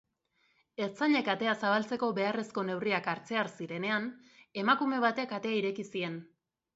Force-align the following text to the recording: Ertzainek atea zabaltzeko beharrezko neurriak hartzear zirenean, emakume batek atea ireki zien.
Ertzainek 0.85 1.27
atea 1.33 1.51
zabaltzeko 1.65 2.07
beharrezko 2.19 2.63
neurriak 2.69 3.09
hartzear 3.13 3.49
zirenean, 3.57 4.07
emakume 4.63 5.03
batek 5.05 5.37
atea 5.39 5.59
ireki 5.59 5.87
zien. 5.97 6.17